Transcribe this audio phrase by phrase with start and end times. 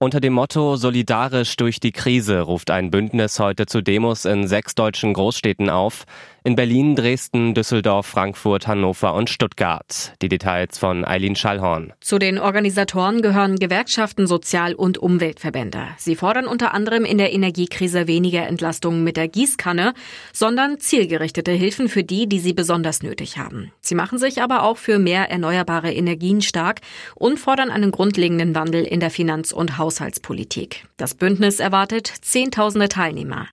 [0.00, 4.76] Unter dem Motto Solidarisch durch die Krise ruft ein Bündnis heute zu Demos in sechs
[4.76, 6.04] deutschen Großstädten auf.
[6.44, 10.14] In Berlin, Dresden, Düsseldorf, Frankfurt, Hannover und Stuttgart.
[10.22, 11.92] Die Details von Eileen Schallhorn.
[12.00, 15.88] Zu den Organisatoren gehören Gewerkschaften, Sozial- und Umweltverbände.
[15.96, 19.94] Sie fordern unter anderem in der Energiekrise weniger Entlastungen mit der Gießkanne,
[20.32, 23.72] sondern zielgerichtete Hilfen für die, die sie besonders nötig haben.
[23.80, 26.82] Sie machen sich aber auch für mehr erneuerbare Energien stark
[27.16, 30.84] und fordern einen grundlegenden Wandel in der Finanz- und Haushaltspolitik.
[30.98, 33.48] Das Bündnis erwartet Zehntausende Teilnehmer.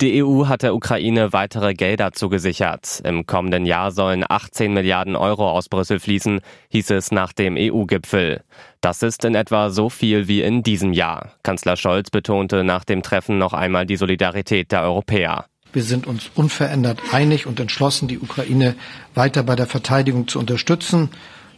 [0.00, 3.00] Die EU hat der Ukraine weitere Gelder zugesichert.
[3.02, 8.44] Im kommenden Jahr sollen 18 Milliarden Euro aus Brüssel fließen, hieß es nach dem EU-Gipfel.
[8.80, 11.32] Das ist in etwa so viel wie in diesem Jahr.
[11.42, 15.46] Kanzler Scholz betonte nach dem Treffen noch einmal die Solidarität der Europäer.
[15.72, 18.76] Wir sind uns unverändert einig und entschlossen, die Ukraine
[19.14, 21.10] weiter bei der Verteidigung zu unterstützen,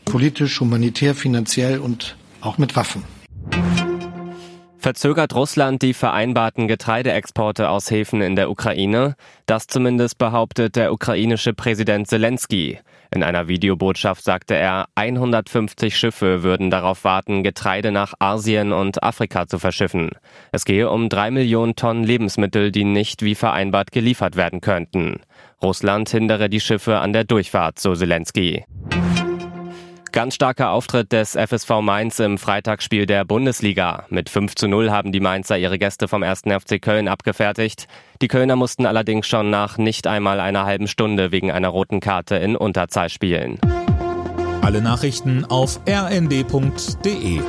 [0.06, 3.17] politisch, humanitär, finanziell und auch mit Waffen.
[4.88, 9.16] Verzögert Russland die vereinbarten Getreideexporte aus Häfen in der Ukraine?
[9.44, 12.78] Das zumindest behauptet der ukrainische Präsident Zelensky.
[13.10, 19.46] In einer Videobotschaft sagte er, 150 Schiffe würden darauf warten, Getreide nach Asien und Afrika
[19.46, 20.12] zu verschiffen.
[20.52, 25.20] Es gehe um drei Millionen Tonnen Lebensmittel, die nicht wie vereinbart geliefert werden könnten.
[25.62, 28.64] Russland hindere die Schiffe an der Durchfahrt, so Zelensky.
[30.18, 34.04] Ganz starker Auftritt des FSV Mainz im Freitagsspiel der Bundesliga.
[34.08, 36.40] Mit 5 zu 0 haben die Mainzer ihre Gäste vom 1.
[36.40, 37.86] FC Köln abgefertigt.
[38.20, 42.34] Die Kölner mussten allerdings schon nach nicht einmal einer halben Stunde wegen einer roten Karte
[42.34, 43.60] in Unterzahl spielen.
[44.60, 47.40] Alle Nachrichten auf rnd.de